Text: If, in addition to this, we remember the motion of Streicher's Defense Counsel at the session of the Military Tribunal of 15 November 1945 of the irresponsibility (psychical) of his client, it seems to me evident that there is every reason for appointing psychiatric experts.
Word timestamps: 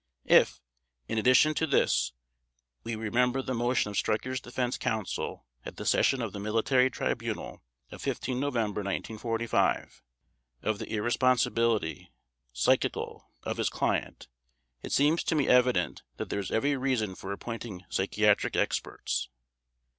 If, 0.25 0.63
in 1.07 1.19
addition 1.19 1.53
to 1.53 1.67
this, 1.67 2.11
we 2.83 2.95
remember 2.95 3.43
the 3.43 3.53
motion 3.53 3.91
of 3.91 3.97
Streicher's 3.97 4.41
Defense 4.41 4.75
Counsel 4.79 5.45
at 5.63 5.75
the 5.75 5.85
session 5.85 6.23
of 6.23 6.33
the 6.33 6.39
Military 6.39 6.89
Tribunal 6.89 7.61
of 7.91 8.01
15 8.01 8.39
November 8.39 8.79
1945 8.79 10.01
of 10.63 10.79
the 10.79 10.91
irresponsibility 10.91 12.11
(psychical) 12.51 13.29
of 13.43 13.57
his 13.57 13.69
client, 13.69 14.27
it 14.81 14.91
seems 14.91 15.23
to 15.25 15.35
me 15.35 15.47
evident 15.47 16.01
that 16.17 16.31
there 16.31 16.39
is 16.39 16.49
every 16.49 16.75
reason 16.75 17.13
for 17.13 17.31
appointing 17.31 17.85
psychiatric 17.87 18.55
experts. 18.55 19.29